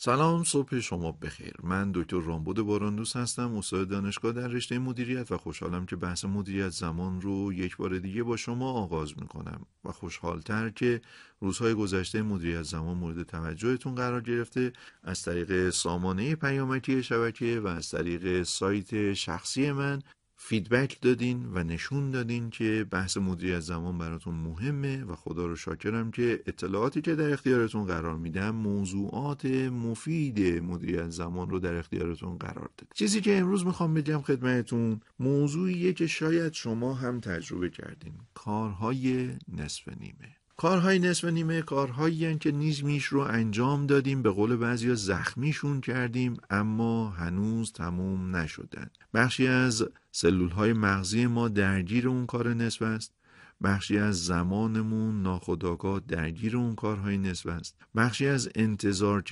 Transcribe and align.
سلام 0.00 0.44
صبح 0.44 0.80
شما 0.80 1.12
بخیر. 1.12 1.54
من 1.62 1.92
دکتر 1.94 2.20
رامبود 2.20 2.60
باراندوس 2.60 3.16
هستم 3.16 3.56
استاد 3.56 3.88
دانشگاه 3.88 4.32
در 4.32 4.48
رشته 4.48 4.78
مدیریت 4.78 5.32
و 5.32 5.36
خوشحالم 5.36 5.86
که 5.86 5.96
بحث 5.96 6.24
مدیریت 6.24 6.68
زمان 6.68 7.20
رو 7.20 7.52
یک 7.52 7.76
بار 7.76 7.98
دیگه 7.98 8.22
با 8.22 8.36
شما 8.36 8.72
آغاز 8.72 9.18
می‌کنم 9.18 9.66
و 9.84 9.92
خوشحالتر 9.92 10.70
که 10.70 11.00
روزهای 11.40 11.74
گذشته 11.74 12.22
مدیریت 12.22 12.62
زمان 12.62 12.96
مورد 12.96 13.22
توجهتون 13.22 13.94
قرار 13.94 14.20
گرفته. 14.20 14.72
از 15.02 15.22
طریق 15.22 15.70
سامانه 15.70 16.34
پیامکی 16.34 17.02
شبکه 17.02 17.60
و 17.60 17.66
از 17.66 17.90
طریق 17.90 18.42
سایت 18.42 19.12
شخصی 19.12 19.72
من 19.72 20.02
فیدبک 20.40 21.00
دادین 21.00 21.46
و 21.54 21.64
نشون 21.64 22.10
دادین 22.10 22.50
که 22.50 22.86
بحث 22.90 23.16
مدیریت 23.16 23.60
زمان 23.60 23.98
براتون 23.98 24.34
مهمه 24.34 25.04
و 25.04 25.14
خدا 25.14 25.46
رو 25.46 25.56
شاکرم 25.56 26.10
که 26.10 26.42
اطلاعاتی 26.46 27.00
که 27.00 27.14
در 27.14 27.32
اختیارتون 27.32 27.84
قرار 27.84 28.16
میدم 28.16 28.50
موضوعات 28.50 29.44
مفید 29.44 30.62
مدیریت 30.62 31.10
زمان 31.10 31.50
رو 31.50 31.58
در 31.58 31.74
اختیارتون 31.74 32.38
قرار 32.38 32.70
داد 32.78 32.88
چیزی 32.94 33.20
که 33.20 33.38
امروز 33.38 33.66
می‌خوام 33.66 33.94
بگم 33.94 34.22
خدمتتون 34.22 35.00
موضوعیه 35.18 35.92
که 35.92 36.06
شاید 36.06 36.52
شما 36.52 36.94
هم 36.94 37.20
تجربه 37.20 37.70
کردین. 37.70 38.12
کارهای 38.34 39.30
نصف 39.48 39.88
نیمه. 39.88 40.37
کارهای 40.60 40.98
نصف 40.98 41.24
نیمه 41.24 41.62
کارهایی 41.62 42.38
که 42.38 42.52
نیز 42.52 42.84
میش 42.84 43.04
رو 43.04 43.20
انجام 43.20 43.86
دادیم 43.86 44.22
به 44.22 44.30
قول 44.30 44.56
بعضی 44.56 44.94
زخمیشون 44.94 45.80
کردیم 45.80 46.36
اما 46.50 47.10
هنوز 47.10 47.72
تموم 47.72 48.36
نشدن. 48.36 48.90
بخشی 49.14 49.46
از 49.46 49.88
سلول 50.12 50.50
های 50.50 50.72
مغزی 50.72 51.26
ما 51.26 51.48
درگیر 51.48 52.08
اون 52.08 52.26
کار 52.26 52.54
نصف 52.54 52.82
است. 52.82 53.12
بخشی 53.64 53.98
از 53.98 54.24
زمانمون 54.24 55.22
ناخداگاه 55.22 56.00
درگیر 56.08 56.56
اون 56.56 56.74
کارهای 56.74 57.18
نصف 57.18 57.46
است. 57.46 57.76
بخشی 57.96 58.26
از 58.26 58.48
انتظار 58.54 59.24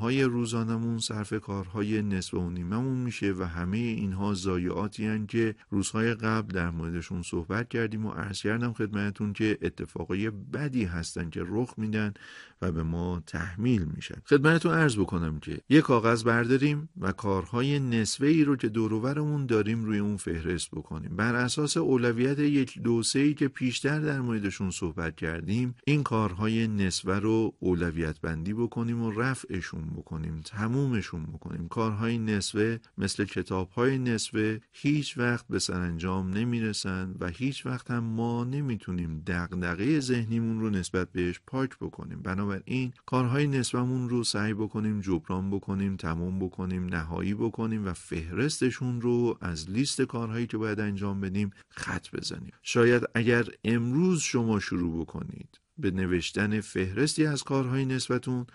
های 0.00 0.22
روزانمون 0.22 0.98
صرف 0.98 1.32
کارهای 1.32 2.02
نصف 2.02 2.34
و 2.34 2.50
نیممون 2.50 2.96
میشه 2.96 3.32
و 3.32 3.44
همه 3.44 3.76
اینها 3.76 4.34
ضایعاتی 4.34 5.06
هن 5.06 5.26
که 5.26 5.54
روزهای 5.70 6.14
قبل 6.14 6.54
در 6.54 6.70
موردشون 6.70 7.22
صحبت 7.22 7.68
کردیم 7.68 8.06
و 8.06 8.10
عرض 8.10 8.42
کردم 8.42 8.72
خدمتتون 8.72 9.32
که 9.32 9.58
اتفاقای 9.62 10.30
بدی 10.30 10.84
هستن 10.84 11.30
که 11.30 11.42
رخ 11.46 11.74
میدن 11.76 12.14
و 12.62 12.72
به 12.72 12.82
ما 12.82 13.22
تحمیل 13.26 13.84
میشن. 13.84 14.22
خدمتتون 14.26 14.74
عرض 14.74 14.96
بکنم 14.96 15.40
که 15.40 15.58
یک 15.68 15.84
کاغذ 15.84 16.24
برداریم 16.24 16.88
و 17.00 17.12
کارهای 17.12 17.78
نصفه 17.78 18.26
ای 18.26 18.44
رو 18.44 18.56
که 18.56 18.68
دوروبرمون 18.68 19.46
داریم 19.46 19.84
روی 19.84 19.98
اون 19.98 20.16
فهرست 20.16 20.70
بکنیم. 20.70 21.16
بر 21.16 21.34
اساس 21.34 21.76
اولویت 21.76 22.38
یک 22.38 22.82
دو 22.82 23.02
ای 23.14 23.34
که 23.34 23.48
پیشتر 23.54 24.00
در 24.00 24.20
موردشون 24.20 24.70
صحبت 24.70 25.16
کردیم 25.16 25.74
این 25.86 26.02
کارهای 26.02 26.68
نصفه 26.68 27.18
رو 27.18 27.54
اولویت 27.58 28.20
بندی 28.20 28.54
بکنیم 28.54 29.02
و 29.02 29.10
رفعشون 29.10 29.90
بکنیم 29.96 30.40
تمومشون 30.44 31.22
بکنیم. 31.22 31.68
کارهای 31.68 32.18
نصفه 32.18 32.80
مثل 32.98 33.24
کتابهای 33.24 33.98
نصفه 33.98 34.60
هیچ 34.72 35.18
وقت 35.18 35.46
به 35.48 35.58
سرانجام 35.58 36.30
نمی‌رسن 36.30 37.14
و 37.20 37.28
هیچ 37.28 37.66
وقت 37.66 37.90
هم 37.90 38.04
ما 38.04 38.44
نمی‌تونیم 38.44 39.22
دغدغه 39.26 40.00
ذهنیمون 40.00 40.60
رو 40.60 40.70
نسبت 40.70 41.12
بهش 41.12 41.40
پاک 41.46 41.70
بکنیم. 41.80 42.22
بنابراین 42.22 42.92
کارهای 43.06 43.46
نصفمون 43.46 44.08
رو 44.08 44.24
سعی 44.24 44.54
بکنیم 44.54 45.00
جبران 45.00 45.50
بکنیم 45.50 45.96
تموم 45.96 46.38
بکنیم 46.38 46.86
نهایی 46.86 47.34
بکنیم 47.34 47.86
و 47.86 47.92
فهرستشون 47.92 49.00
رو 49.00 49.38
از 49.40 49.70
لیست 49.70 50.02
کارهایی 50.02 50.46
که 50.46 50.56
باید 50.56 50.80
انجام 50.80 51.20
بدیم 51.20 51.50
خط 51.68 52.10
بزنیم. 52.12 52.52
شاید 52.62 53.02
اگر 53.14 53.41
امروز 53.64 54.20
شما 54.20 54.60
شروع 54.60 55.00
بکنید 55.00 55.60
به 55.78 55.90
نوشتن 55.90 56.60
فهرستی 56.60 57.26
از 57.26 57.42
کارهای 57.42 57.84
نسبتون 57.84 58.46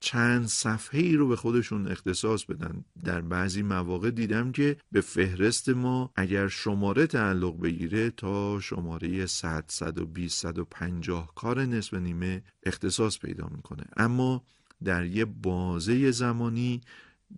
چند 0.00 0.46
صفحه 0.46 1.00
ای 1.00 1.16
رو 1.16 1.28
به 1.28 1.36
خودشون 1.36 1.88
اختصاص 1.88 2.44
بدن. 2.44 2.84
در 3.04 3.20
بعضی 3.20 3.62
مواقع 3.62 4.10
دیدم 4.10 4.52
که 4.52 4.76
به 4.92 5.00
فهرست 5.00 5.68
ما 5.68 6.12
اگر 6.16 6.48
شماره 6.48 7.06
تعلق 7.06 7.60
بگیره 7.60 8.10
تا 8.10 8.60
شماره 8.60 9.26
100 9.26 9.64
120 9.68 10.38
150 10.38 11.34
کار 11.34 11.64
نصف 11.64 11.94
نیمه 11.94 12.42
اختصاص 12.62 13.18
پیدا 13.18 13.48
می‌کنه. 13.56 13.84
اما 13.96 14.44
در 14.84 15.04
یه 15.04 15.24
بازه 15.24 16.10
زمانی 16.10 16.80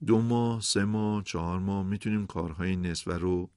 دو 0.07 0.21
ماه 0.21 0.61
سه 0.61 0.85
ماه 0.85 1.23
چهار 1.25 1.59
ماه 1.59 1.87
می‌تونیم 1.87 2.27
کارهای 2.27 2.77
نصف 2.77 3.09
رو 3.09 3.51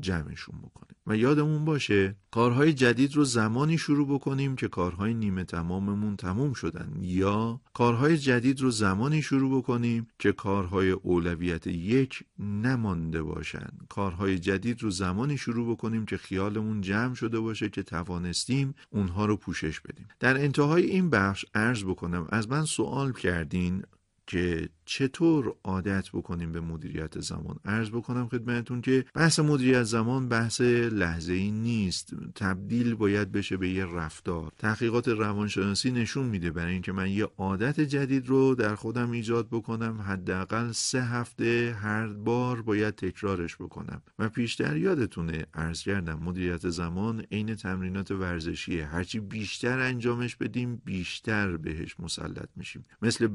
جمعشون 0.00 0.58
بکنیم. 0.58 0.96
و 1.06 1.16
یادمون 1.16 1.64
باشه 1.64 2.16
کارهای 2.30 2.72
جدید 2.72 3.16
رو 3.16 3.24
زمانی 3.24 3.78
شروع 3.78 4.14
بکنیم 4.14 4.56
که 4.56 4.68
کارهای 4.68 5.14
نیمه 5.14 5.44
تماممون 5.44 6.16
تموم 6.16 6.52
شدن. 6.52 6.92
یا 7.00 7.60
کارهای 7.74 8.18
جدید 8.18 8.60
رو 8.60 8.70
زمانی 8.70 9.22
شروع 9.22 9.58
بکنیم 9.58 10.06
که 10.18 10.32
کارهای 10.32 10.90
اولویت 10.90 11.66
یک 11.66 12.22
نمانده 12.38 13.22
باشن. 13.22 13.68
کارهای 13.88 14.38
جدید 14.38 14.82
رو 14.82 14.90
زمانی 14.90 15.38
شروع 15.38 15.72
بکنیم 15.72 16.06
که 16.06 16.16
خیالمون 16.16 16.80
جمع 16.80 17.14
شده 17.14 17.40
باشه 17.40 17.68
که 17.68 17.82
توانستیم 17.82 18.74
اونها 18.90 19.26
رو 19.26 19.36
پوشش 19.36 19.80
بدیم. 19.80 20.08
در 20.20 20.38
انتهای 20.42 20.82
این 20.82 21.10
بخش 21.10 21.44
عرض 21.54 21.84
بکنم 21.84 22.26
از 22.30 22.48
من 22.48 22.64
سوال 22.64 23.12
کردین 23.12 23.82
که 24.30 24.68
چطور 24.84 25.54
عادت 25.64 26.10
بکنیم 26.10 26.52
به 26.52 26.60
مدیریت 26.60 27.20
زمان. 27.20 27.56
ارز 27.64 27.90
بکنم 27.90 28.28
خدمتون 28.28 28.80
که 28.80 29.04
بحث 29.14 29.38
مدیریت 29.38 29.82
زمان 29.82 30.28
بحث 30.28 30.60
لحظه 30.60 31.32
ای 31.32 31.50
نیست. 31.50 32.14
تبدیل 32.34 32.94
باید 32.94 33.32
بشه 33.32 33.56
به 33.56 33.68
یه 33.68 33.84
رفتار. 33.84 34.52
تحقیقات 34.58 35.08
روانشناسی 35.08 35.90
نشون 35.90 36.26
میده 36.26 36.50
برای 36.50 36.72
اینکه 36.72 36.92
من 36.92 37.10
یه 37.10 37.28
عادت 37.38 37.80
جدید 37.80 38.28
رو 38.28 38.54
در 38.54 38.74
خودم 38.74 39.10
ایجاد 39.10 39.48
بکنم. 39.48 40.00
حداقل 40.00 40.72
سه 40.72 41.02
هفته 41.02 41.76
هر 41.80 42.06
بار 42.06 42.62
باید 42.62 42.94
تکرارش 42.94 43.56
بکنم. 43.56 44.02
و 44.18 44.28
پیشتر 44.28 44.76
یادتونه 44.76 45.46
ارز 45.54 45.82
کردم 45.82 46.18
مدیریت 46.22 46.68
زمان 46.68 47.20
عین 47.32 47.54
تمرینات 47.54 48.10
ورزشیه. 48.10 48.86
هرچی 48.86 49.20
بیشتر 49.20 49.78
انجامش 49.78 50.36
بدیم 50.36 50.82
بیشتر 50.84 51.56
بهش 51.56 52.00
مسلط 52.00 52.48
میشیم. 52.56 52.84
مثل 53.02 53.26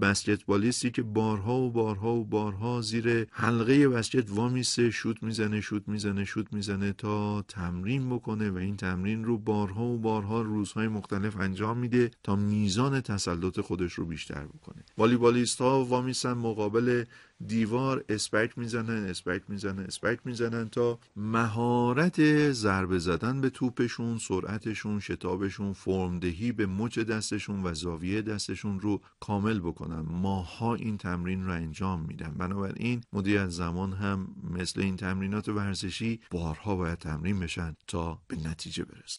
بسکتبالیستی 0.85 0.91
که 0.91 1.01
بار 1.01 1.37
بارها 1.37 1.57
و 1.57 1.71
بارها 1.71 2.15
و 2.15 2.25
بارها 2.25 2.81
زیر 2.81 3.27
حلقه 3.31 3.89
بسکت 3.89 4.29
وامیسه 4.29 4.91
شوت 4.91 5.23
می‌زنه 5.23 5.61
شوت 5.61 5.87
می‌زنه 5.87 6.25
شوت 6.25 6.53
می‌زنه 6.53 6.93
تا 6.93 7.41
تمرین 7.41 8.09
بکنه 8.09 8.49
و 8.49 8.57
این 8.57 8.77
تمرین 8.77 9.23
رو 9.25 9.37
بارها 9.37 9.83
و 9.83 9.97
بارها 9.97 10.41
روزهای 10.41 10.87
مختلف 10.87 11.37
انجام 11.37 11.77
میده 11.77 12.11
تا 12.23 12.35
میزان 12.35 13.01
تسلط 13.01 13.59
خودش 13.59 13.93
رو 13.93 14.05
بیشتر 14.05 14.45
بکنه. 14.45 14.84
والیبالیست 14.97 15.61
ها 15.61 15.85
وامیسن 15.85 16.33
مقابل 16.33 17.03
دیوار 17.47 18.05
اسپک 18.09 18.57
می‌زنن 18.57 19.05
اسپک 19.05 19.41
می‌زنن 19.47 19.79
اسپک 19.79 20.19
می‌زنن 20.25 20.69
تا 20.69 20.99
مهارت 21.15 22.51
ضربه 22.51 22.99
زدن 22.99 23.41
به 23.41 23.49
توپشون 23.49 24.17
سرعتشون 24.17 24.99
شتابشون 24.99 25.73
فرمدهی 25.73 26.51
به 26.51 26.65
مچ 26.65 26.99
دستشون 26.99 27.63
و 27.63 27.73
زاویه 27.73 28.21
دستشون 28.21 28.79
رو 28.79 29.01
کامل 29.19 29.59
بکنن. 29.59 29.99
ماها 29.99 30.75
این 30.75 30.97
تمرین 30.97 31.45
رو 31.45 31.51
انجام 31.51 32.01
میدن. 32.01 32.33
بنابراین 32.37 33.01
مدیریت 33.13 33.49
زمان 33.49 33.93
هم 33.93 34.27
مثل 34.51 34.81
این 34.81 34.97
تمرینات 34.97 35.49
ورزشی 35.49 36.19
بارها 36.31 36.75
باید 36.75 36.97
تمرین 36.97 37.39
بشن 37.39 37.75
تا 37.87 38.19
به 38.27 38.37
نتیجه 38.47 38.83
برسن. 38.83 39.05